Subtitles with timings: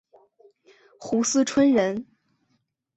[0.99, 2.07] 斛斯椿人。